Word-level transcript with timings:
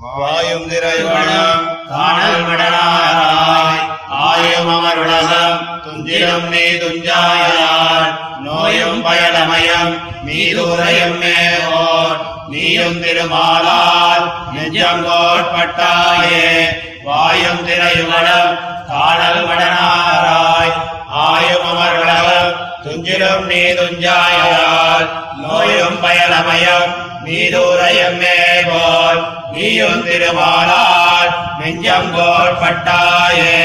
வாயும் 0.00 0.70
திரைவளம் 0.70 1.88
காணல் 1.88 2.44
மடலாராய். 2.46 3.82
ஆயும் 4.08 4.68
அமர் 4.68 4.98
உலகம் 4.98 5.80
துஞ்சிலும் 5.84 6.48
நீ 6.48 6.64
துஞ்சாயார். 6.76 8.40
நோயும் 8.40 9.04
பயலமயம் 9.04 9.92
மீதுரையும் 10.26 11.16
மேவோர் 11.22 12.18
நீயும் 12.48 13.02
திருமாலால் 13.02 14.32
நெஞ்சம் 14.52 15.04
கோட்பட்டாயே. 15.06 16.68
வாயும் 17.04 17.68
திரையுமலம் 17.68 18.58
காணல் 18.88 19.46
மடனாராய் 19.46 20.74
ஆயும் 21.06 21.64
அமர் 21.64 21.98
உலகம் 22.02 22.52
துஞ்சிலும் 22.82 23.46
நீ 23.46 23.62
துஞ்சாயால் 23.72 25.08
நோயும் 25.36 25.98
பயலமயம் 26.02 27.10
மீதுரையும் 27.24 28.18
மேவோர் 28.20 29.20
நீயும் 29.52 30.02
திருமாலால் 30.04 31.32
நெஞ்சம் 31.58 32.10
கோட்பட்டாயே 32.14 33.56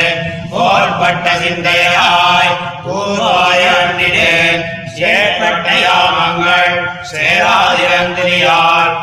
கோட்பட்ட 0.51 1.27
சிந்தையாய் 1.41 2.53
கூறாய 2.85 3.63
அன்னினேன் 3.79 4.63
சேற்பட்ட 4.93 5.67
யாமங்கள் 5.79 6.75
சேராதிரந்திரியார் 7.11 8.93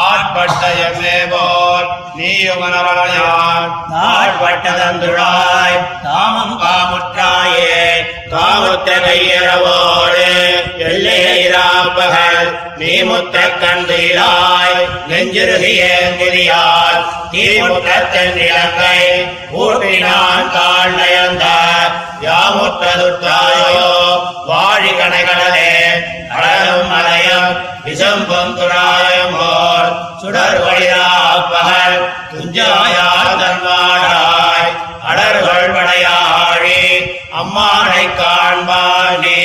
ஆட்பட்ட 0.00 0.62
எம்மே 0.84 1.18
போல் 1.32 1.88
நீயுமனவளையான் 2.16 3.68
தாழ்பட்ட 3.92 4.74
தாமம் 6.04 6.56
காமுற்றாயே 6.60 7.76
காமுத்த 8.30 8.90
கையறவோ 9.04 9.78
நீ 13.04 13.08
முத்த 13.08 13.38
கண்டீராய் 13.54 14.76
நெஞ்சிருகியேந்திரியார் 15.08 17.00
தீமுற்றத்தின் 17.32 18.12
தென்னிலங்கை 18.14 19.00
ஊட்டினான் 19.56 20.48
கால் 20.54 20.94
நயந்த 20.94 21.44
யாமுற்றதுற்றாயோ 22.24 23.90
வாழி 24.48 24.92
கணைகளே 24.92 25.74
அழலும் 26.34 26.88
மலையம் 26.88 27.52
விசம்பம் 27.84 28.54
துராயம் 28.56 29.36
போர் 29.36 29.92
சுடர் 30.22 30.60
வழிராப்பகல் 30.64 32.00
துஞ்சாயார் 32.32 33.38
தன்மாடாய் 33.40 34.72
அடர்கள் 35.10 35.72
வடையாழி 35.76 36.82
அம்மானை 37.34 38.04
காண்பாய் 38.16 39.20
நீ 39.20 39.40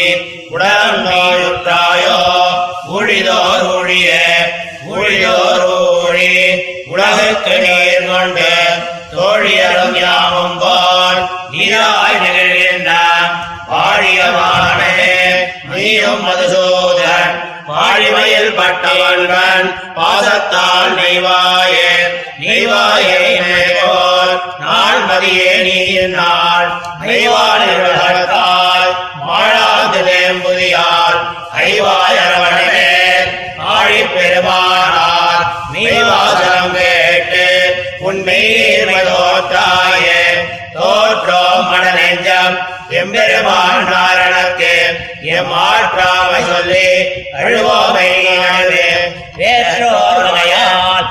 உடல் 0.50 1.00
நோயுற்றாயோ 1.04 2.20
ஒழிதோர் 3.22 3.64
ஒழிய 3.70 4.10
ஒழிதோர் 4.92 5.64
ஒழி 5.70 6.28
உலகுக்கு 6.88 7.56
நீர் 7.64 8.06
கொண்டு 8.08 8.52
தோழியரும் 9.12 9.98
யாவும் 9.98 10.56
போல் 10.58 11.20
நீராய் 11.52 12.20
நிகழ்கின்ற 12.24 12.92
பாழியமான 13.72 14.80
நீயும் 15.72 16.24
மதுசூதன் 16.24 17.36
பாழிமையில் 17.68 18.56
பட்டவன்பன் 18.56 19.68
பாசத்தால் 19.98 20.96
நெய்வாயே. 20.96 21.92
நெய்வாயே 22.40 23.20
போல் 23.82 24.34
நாள் 24.62 25.04
மதியே 25.10 25.49
தோற்றாயே. 38.94 40.48
தோற்றோம் 40.74 41.68
மடநெஞ்சம் 41.72 42.68
எம்பெருமான் 42.90 43.88
நாரணக்கு. 43.88 45.00
எம் 45.22 45.54
ஆற்றாமை 45.54 46.56
சொல்லி 46.56 47.04
அழுவோமை 47.34 48.10
அழுவே 48.50 49.18
வேற்றோர்மையால் 49.38 51.08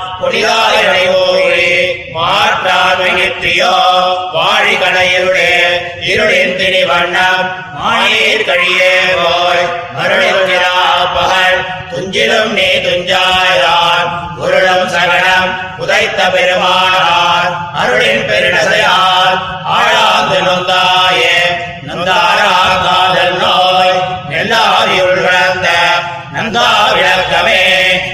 ஓழி 1.07 1.95
மாற்றாமை 2.13 3.11
நித்தியோ. 3.11 3.77
இருளின் 6.01 6.55
திணி 6.55 6.83
வண்ணம். 6.85 7.65
மாயீர் 7.73 8.45
கழியே 8.45 8.99
போய் 9.15 9.87
பகல். 11.13 11.65
துஞ்சிலும் 11.91 12.53
நீ 12.53 12.63
துஞ்சாயான் 12.63 14.09
உருளும் 14.37 14.87
சகடம் 14.87 15.28
உதைத்த 15.79 16.21
பெருமானார் 16.29 17.51
அருளின் 17.79 18.25
பெருநசையால் 18.29 19.37
ஆழாந்து 19.73 20.39
நொந்தாயே 20.41 21.35
நந்தாரா 21.87 22.51
காதல் 22.83 23.37
நோய் 23.37 23.99
நெல்லாரியுள் 24.29 25.15
விளந்த 25.17 25.67
நந்தா 26.33 26.67
விளக்கமே 26.91 27.61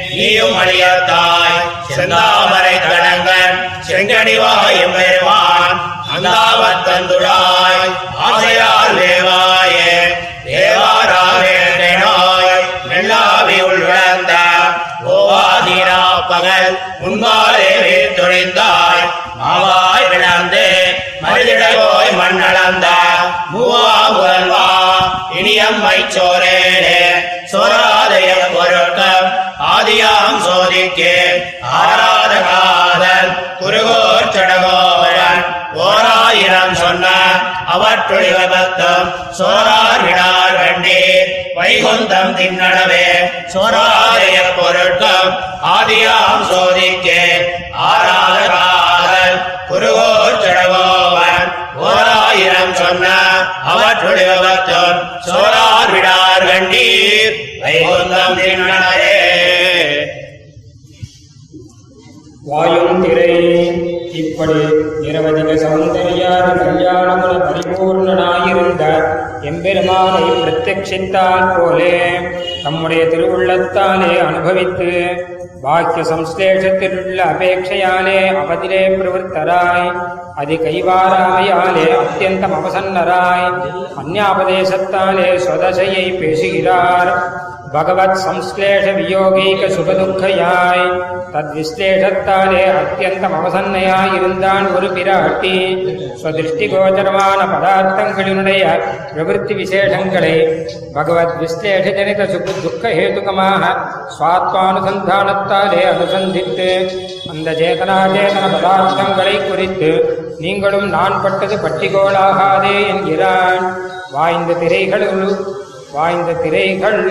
நீயும் 0.10 0.58
அழியத்தாய் 0.60 1.60
செந்தாமரை 1.90 2.76
கடங்கன் 2.82 3.58
செங்கடிவாயும் 3.88 4.96
பெருமான் 4.96 5.80
அந்தாவத் 6.08 6.88
அந்தாவத்தந்துழாய் 6.88 7.92
ஆசையால் 8.26 8.98
தேவாயே 9.00 9.94
தேவாராவே 10.46 11.56
நெல்லாவி 12.92 13.58
உள்விழந்த 13.64 14.34
ஓவாதீரா 15.08 16.02
பகல் 16.30 16.76
முன்பாலே 17.00 17.55
இனியம்மை 25.56 26.00
சோரேனே 26.14 27.02
சோராதய 27.52 28.32
பொருட்கம். 28.56 29.28
ஆதியாம் 29.74 30.40
சோதிக்கே 30.46 31.14
ஆராதகாதல் 31.78 33.32
குருகோர் 33.60 34.28
சடகோவரன் 34.36 35.44
ஓராயிரம் 35.86 36.76
சொன்ன 36.82 37.06
அவற்றுள் 37.76 38.28
விபத்தம் 38.36 39.08
சோரார் 39.40 40.04
விடார் 40.08 40.58
வண்டி 40.60 41.00
வைகுந்தம் 41.58 42.36
தின்னடவே 42.40 43.08
சோராதய 43.54 44.38
பொருட்கம். 44.60 45.32
ஆதியாம் 45.76 46.46
சோதிக்கே 46.52 47.25
இப்படி 64.48 64.66
நிரவதிக 65.08 65.52
சௌந்தர்யான 65.62 66.48
கல்யாணமுல 66.64 67.38
பரிபூர்ணனாயிருந்த 67.46 68.84
எம்பெருமானை 69.42 70.26
பிரத்யட்சித்தால் 70.42 71.48
போலே 71.58 72.10
தம்முடைய 72.64 73.04
திருவுள்ளத்தாலே 73.04 74.26
அனுபவித்து 74.26 74.92
வாக்கிய 75.62 76.06
சம்ஸ்லேஷத்திலுள்ள 76.12 77.20
அபேட்சையாலே 77.32 78.20
அவதிலே 78.42 78.84
பிரவருத்தராய். 79.00 79.92
அதி 80.36 80.58
கைவாராமையாலே 80.58 81.88
அத்தியந்தம் 82.04 82.56
அவசன்னராய். 82.60 83.50
அந்யாபதேசத்தாலே 84.04 85.40
ஸ்வதசையை 85.46 86.20
பேசுகிறார். 86.20 87.44
பகவத் 87.76 88.20
சம்ஸ்லேஷ 88.24 88.86
வியோகீக 88.98 89.62
சுகதுக்கையாய் 89.76 90.84
தத்விஸ்லேஷத்தாலே 91.34 92.62
அத்தியந்தம் 92.82 93.36
அவசன்னையாய் 93.40 94.14
இருந்தான் 94.18 94.68
ஒரு 94.76 94.88
பிராட்டி 94.98 95.56
ஸ்வதிருஷ்டிகோச்சரமான 96.22 97.40
பதார்த்தங்களினுடைய 97.54 98.64
பிரவருத்தி 99.10 99.56
விசேஷங்களை 99.62 100.36
பகவத் 100.98 101.36
விஸ்லேஷ 101.42 101.86
ஜனித 101.98 102.28
சுக 102.34 102.56
துக்க 102.62 102.94
ஹேதுகமாக 103.00 103.64
சுவாத்மானுசந்தானத்தாலே 104.18 105.82
அனுசந்தித்து 105.94 106.70
அந்த 107.34 107.58
சேதனாச்சேதன 107.62 108.46
பதார்த்தங்களை 108.56 109.36
குறித்து 109.50 109.92
நீங்களும் 110.40 110.88
நான் 110.90 111.22
பட்டது 111.24 111.56
பட்டிகோளாகாதே 111.56 112.78
என்கிறான்। 112.94 113.62
வாய்ந்த 114.12 114.54
திரைகளுள் 114.62 115.30
வாய்ந்த 115.96 116.34
திரைகள் 116.34 117.02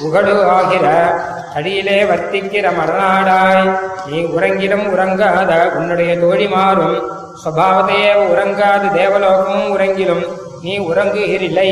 உகடு 0.00 0.44
ஆகிற 0.48 0.86
அடியிலே 1.54 2.04
வர்த்திக்கிற 2.04 2.66
மரநாடாய் 2.78 3.68
நீ 4.06 4.18
உறங்கிலும் 4.36 4.86
உறங்காத 4.88 5.52
உன்னுடைய 5.74 6.12
தோழிமாறும் 6.16 6.96
சுவாவத்தையே 7.44 8.12
உறங்காது 8.26 8.86
தேவலோகமும் 8.92 9.70
உறங்கிலும் 9.72 10.24
நீ 10.62 10.78
உறங்குகிறில்லை 10.78 11.70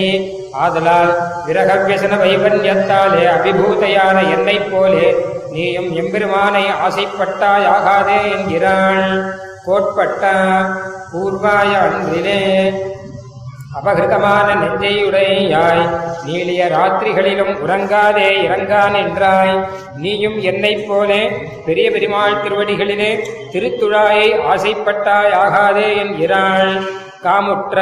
ஆதலால் 0.53 1.13
விரகவியசன 1.47 2.17
வைபன்யத்தாலே 2.17 3.23
அபிபூதையான 3.27 4.31
என்னைப் 4.31 4.69
போலே 4.73 5.07
நீயும் 5.51 5.91
எம்பெருமானை 5.95 6.65
ஆசைப்பட்டாயாகாதே 6.87 8.19
என்கிறாள். 8.31 9.05
கோட்பட்ட 9.65 10.25
பூர்வாய 11.13 11.73
அன்றிலே 11.81 12.41
அபகிருதமான 13.79 14.49
நெஞ்சையுடையாய். 14.55 15.85
நீளிய 16.27 16.63
ராத்திரிகளிலும் 16.75 17.55
உறங்காதே 17.65 18.29
இறங்கா 18.47 18.83
நின்றாய். 18.91 19.57
நீயும் 19.97 20.41
என்னைப் 20.41 20.85
போலே 20.89 21.23
பெரிய 21.67 21.91
பெருமாள் 21.91 22.43
திருவடிகளிலே 22.43 23.11
திருத்துழாயை 23.53 24.29
ஆசைப்பட்டாய் 24.53 25.35
ஆகாதே 25.45 25.97
என்கிறாள் 25.97 26.73
காமுற்ற 27.23 27.79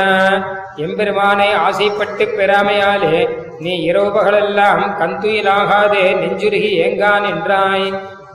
எம்பெருமானை 0.76 1.52
ஆசைப்பட்டு 1.52 2.24
பெறாமையாலே 2.24 3.16
நீ 3.58 3.92
இரவுபகலெல்லாம் 3.92 4.82
கந்துயிலாகாதே 5.00 6.04
நெஞ்சுருகி 6.22 6.70
ஏங்கா 6.86 7.12
நின்றாய். 7.20 7.86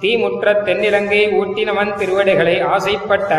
தீமுற்ற 0.01 0.53
தென்னிலங்கை 0.65 1.21
ஊட்டினவன் 1.39 1.93
திருவடிகளை 1.93 2.61
ஆசைப்பட்ட 2.61 3.31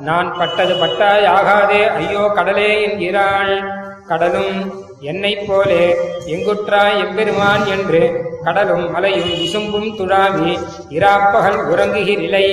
நான் 0.00 0.36
பட்டது 0.38 0.74
பட்டாய் 0.74 1.26
ஆகாதே. 1.26 1.88
ஐயோ 1.88 2.32
கடலே 2.34 2.82
என்கிறாள் 2.82 3.80
கடலும் 4.08 4.72
என்னைப் 5.00 5.44
போலே 5.48 5.96
எங்குற்றாய் 6.26 6.98
எம்பெருமான் 6.98 7.66
என்று 7.66 8.00
கடலும் 8.44 8.90
மலையும் 8.90 9.32
விசும்பும் 9.40 9.96
துழாமி 9.96 10.58
இராப்பகல் 10.90 11.58
உறங்குகிறிலை. 11.72 12.48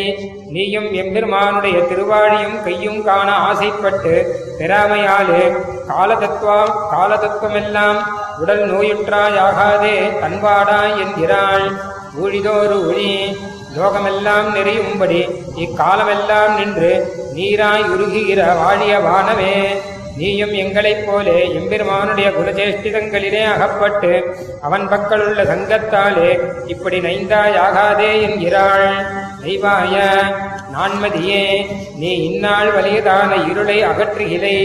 நீயும் 0.52 0.94
எம்பெருமானுடைய 0.94 1.78
திருவாழியும் 1.78 2.64
கையும் 2.64 3.04
காண 3.04 3.32
ஆசைப்பட்டு 3.32 4.14
பெறாமையாலே 4.60 5.44
காலதத்துவம் 5.88 6.74
காலதத்துவமெல்லாம் 6.92 8.00
உடல் 8.40 8.74
நோயுற்றாயாகாதே 8.74 9.96
தன்பாடாய் 10.22 10.98
என்கிறாள் 10.98 11.72
ஊழிதோறு 12.22 12.88
ஒளி 12.88 13.38
லோகமெல்லாம் 13.80 14.48
நெறியும்படி 14.56 15.22
இக்காலமெல்லாம் 15.56 16.54
நின்று 16.60 16.92
நீராய் 17.36 17.88
உருகுகிற 17.94 18.42
வாழிய 18.60 18.94
வானவே 19.00 19.54
நீயும் 20.18 20.54
எங்களைப் 20.54 21.04
போலே 21.08 21.36
எம்பெருமானுடைய 21.54 22.30
குலஜேஷ்டிதங்களிலே 22.30 23.44
அகப்பட்டு 23.54 24.12
அவன் 24.62 24.86
பக்கலுள்ள 24.90 25.44
சங்கத்தாலே 25.44 26.30
இப்படி 26.68 26.98
நைந்தாயாகாதே 27.00 28.10
என்கிறாள். 28.22 28.88
நெய்வாய 29.44 29.96
நான்மதியே 30.74 31.44
நீ 31.96 32.12
இந்நாள் 32.30 32.72
வலியதான 32.76 33.32
இருளை 33.52 33.78
அகற்றுகிலை 33.84 34.58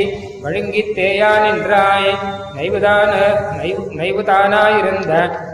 வழுங்கித் 0.44 0.94
தேயா 0.96 1.30
நின்றாய் 1.42 2.08
நைவுதான 2.56 3.12
நைவு 3.58 3.82
நைவுதானாயிருந்த 3.96 5.12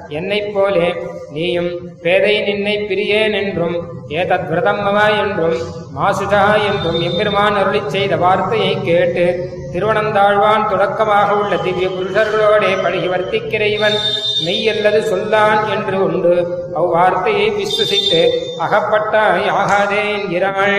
என்னைப் 0.09 0.55
போலே 0.55 0.89
நீயும் 1.33 1.71
பேதை 2.03 2.41
நின்னை 2.41 2.77
பிரியேன் 2.79 3.35
என்றும் 3.43 3.77
ஏதத் 4.09 4.49
விரதம்மவா 4.51 5.07
என்றும் 5.23 5.59
மாசுஜா 5.97 6.43
என்றும் 6.71 7.01
எம்பெருமான் 7.01 7.57
அருளிச் 7.57 7.87
செய்த 7.87 8.17
வார்த்தையை 8.17 8.83
கேட்டு 8.83 9.25
திருவனந்தாழ்வான் 9.73 10.69
தொடக்கமாக 10.69 11.37
உள்ள 11.37 11.57
திவ்ய 11.57 11.89
புருஷர்களோடே 11.89 12.83
பழகி 12.83 13.09
வர்த்திக்கிற 13.09 13.61
இவன் 13.61 13.97
மெய்யல்லது 14.45 15.01
சொல்லான் 15.03 15.69
என்று 15.69 16.03
உண்டு. 16.03 16.35
அவ்வார்த்தையை 16.75 17.47
விசுவசித்து 17.55 18.23
அகப்பட்டாய் 18.59 19.47
ஆகாதே 19.61 20.03
என்கிறாள். 20.17 20.79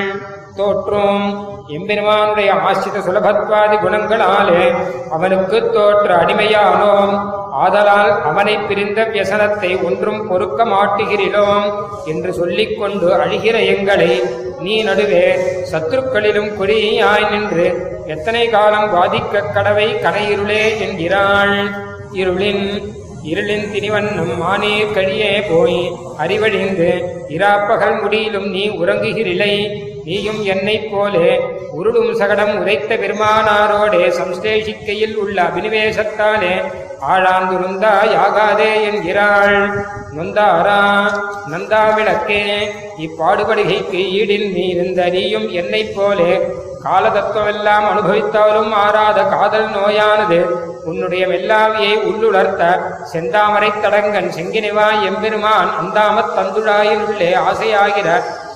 தோற்றும். 0.56 1.26
எம்பெருமானுடைய 1.68 2.54
ஆசிரித 2.54 3.00
சுலபத்வாதி 3.08 3.78
குணங்களாலே 3.84 4.64
அவனுக்கு 5.10 5.72
தோற்ற 5.72 6.16
அடிமையானோம். 6.16 7.14
ஆதலால் 7.52 8.22
அவனை 8.22 8.58
பிரிந்த 8.58 9.10
வியசனத்தை 9.14 9.84
ஒன்றும் 9.84 10.28
பொறுக்க 10.28 10.66
மாட்டுகிறோம் 10.66 11.68
என்று 12.06 12.34
சொல்லிக்கொண்டு 12.34 13.08
அழுகிற 13.14 13.56
எங்களை 13.66 14.22
நீ 14.60 14.84
நடுவே 14.84 15.26
சத்துருக்களிலும் 15.72 16.52
கொடியாய் 16.60 17.30
நின்று 17.30 17.68
எத்தனை 18.06 18.50
காலம் 18.50 18.90
வாதிக்க 18.96 19.44
கடவை 19.54 19.88
கனையிருளே 20.06 20.64
என்கிறாள். 20.78 21.56
இருளின் 22.14 22.66
இருளின் 23.24 23.68
திரிவண்ணம் 23.72 24.32
மானீர் 24.42 24.94
கழியே 24.94 25.34
போய் 25.50 25.82
அறிவழிந்து 26.20 26.90
இராப்பகல் 27.30 28.02
முடியிலும் 28.02 28.50
நீ 28.50 28.70
உறங்குகிறிலை 28.70 29.54
நீயும் 30.06 30.44
என்னைப் 30.44 30.90
போலே 30.92 31.30
உருளும் 31.72 32.14
சகடம் 32.14 32.54
உரைத்த 32.62 32.96
பெருமானாரோடே 32.96 34.04
சம்ஸ்லேஷிக்கையில் 34.18 35.16
உள்ள 35.16 35.42
அபினிவேசத்தாலே 35.42 36.54
ஆழாந்துருந்தா 37.08 37.94
யாகாதே 38.12 38.72
என்கிறாள். 38.84 39.58
நொந்தாரா 40.16 40.80
நந்தா 41.52 41.84
விளக்கே 41.96 42.42
இப்பாடுபடுகைக்கு 42.98 44.02
ஈடில் 44.12 44.50
நீ 44.54 44.68
இருந்த 44.68 45.06
நீயும் 45.10 45.48
என்னைப் 45.52 45.96
போலே 45.96 46.32
காலதத்துவமெல்லாம் 46.84 47.86
அனுபவித்தாலும் 47.90 48.72
ஆறாத 48.76 49.24
காதல் 49.30 49.70
நோயானது 49.70 50.40
உன்னுடைய 50.84 51.24
மெல்லாவியை 51.28 51.96
உள்ளுணர்த்த 52.04 52.62
செந்தாமரைத் 53.14 53.82
தடங்கன் 53.82 54.32
செங்கினிவாய் 54.32 55.04
எம்பெருமான் 55.06 55.72
அந்தாமத் 55.80 56.34
தந்துழாயினுள்ளே 56.38 57.30
ஆசையாகிற 57.44 58.08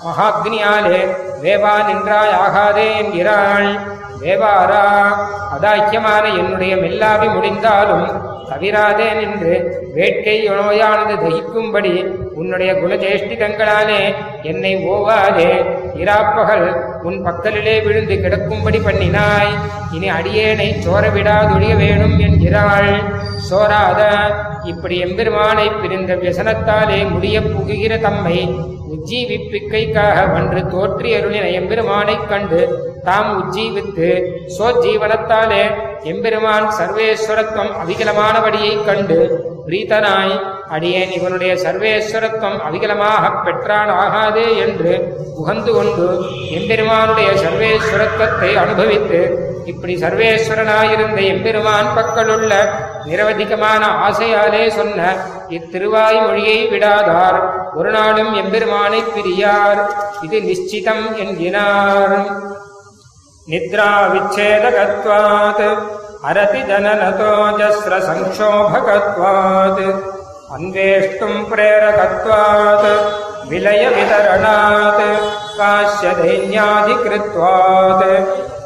மகாக்னியாலே 0.06 1.00
வேவா 1.44 1.76
நின்றாய் 1.88 2.38
ஆகாதே 2.46 2.88
என்கிறாள் 2.98 3.70
வேவாரா 4.22 4.86
அதாக்கியமான 5.56 6.26
என்னுடைய 6.38 6.76
மெல்லாவி 6.76 7.34
முடிந்தாலும் 7.34 8.08
தவிராதே 8.50 9.08
நின்று 9.14 9.54
வேட்கை 9.96 10.50
நோயானது 10.50 11.16
தகிக்கும்படி 11.24 11.94
உன்னுடைய 12.34 12.74
குணஜேஷ்டிதங்களாலே 12.74 14.02
என்னை 14.42 14.74
ஓவாதே. 14.90 15.52
இராப்பகல் 15.96 16.68
உன் 17.04 17.20
பக்கலிலே 17.26 17.84
விழுந்து 17.84 18.22
கிடக்கும்படி 18.22 18.80
பண்ணினாய். 18.80 19.54
இனி 19.92 20.10
அடியேனை 20.10 20.70
சோரவிடாதொழிய 20.86 21.76
வேணும் 21.78 22.20
என்கிறாள் 22.20 22.92
சோராத. 23.50 24.02
இப்படி 24.66 24.96
எம்பெருமானை 25.00 25.68
பிரிந்த 25.72 26.16
வியசனத்தாலே 26.16 27.10
முடிய 27.10 27.42
புகுகிற 27.42 28.00
தம்மை 28.00 28.38
உஜ்ஜீவிப்பிக்கைக்காக 28.96 30.32
வன்று 30.32 30.62
தோற்றி 30.64 31.10
அருளின 31.14 31.46
எம்பெருமானைக் 31.52 32.28
கண்டு 32.28 32.60
தாம் 33.04 33.32
உஜ்ஜீவித்து 33.40 34.10
சோஜீவனத்தாலே 34.58 35.64
எம்பெருமான் 36.04 36.70
சர்வேஸ்வரத்துவம் 36.80 37.74
அவிகலமானபடியைக் 37.84 38.86
கண்டு 38.86 39.20
பிரீதனாய் 39.68 40.36
அடியேன் 40.70 41.12
இவனுடைய 41.12 41.56
சர்வேஸ்வரத்துவம் 41.56 42.60
அவிகலமாகப் 42.60 43.42
பெற்றான் 43.46 43.92
என்று 44.58 44.94
உகந்து 45.36 45.72
கொண்டு 45.72 46.08
எம்பெருமானுடைய 46.50 47.30
சர்வேஸ்வரத்துவத்தை 47.36 48.56
அனுபவித்து 48.56 49.22
இப்படி 49.66 49.96
சர்வேஸ்வரனாயிருந்த 49.96 51.20
எம்பெருமான் 51.26 51.94
பக்கலுள்ள 51.96 52.54
நிரவதிகமான 53.06 53.86
ஆசையாலே 54.10 54.70
சொன்ன 54.70 55.16
இத்திருவாய் 55.50 56.26
மொழியை 56.26 56.68
விடாதார். 56.68 57.52
ஒரு 57.74 57.92
நாளும் 57.92 58.34
எம்பெருமானை 58.34 59.02
பிரியார். 59.02 59.90
இது 60.22 60.40
நிச்சிதம் 60.40 61.16
என்கிறார். 61.16 62.26
நித்ரா 63.48 64.12
விச்சேதகத்வாத். 64.12 65.78
அரதி 66.24 66.58
ஜனனதோஜஸ்ர 66.58 67.86
சங்கோபகத்வாத். 67.86 70.02
அன்வேஷ்டும் 70.58 71.46
பிரேரகத்வாத். 71.52 73.02
விலய 73.50 73.90
விதரணாத். 73.90 75.04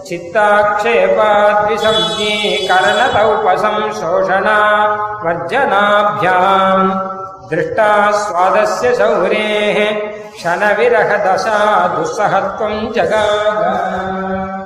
चित्ताक्षेपाद्विसंज्ञे 0.10 2.36
कर्णत 2.70 3.16
उपसंशोषणा 3.32 4.58
वर्जनाभ्याम् 5.24 6.94
दृष्टा 7.50 7.90
स्वादस्य 8.22 8.94
शौरेः 9.00 9.78
शनविरहदशा 10.42 11.58
दुःसहत्वम् 11.96 12.92
जगाग 12.96 14.59